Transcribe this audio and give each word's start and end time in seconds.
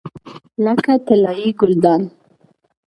لکه 0.65 0.93
طلایي 1.07 1.49
ګلدان. 1.59 2.01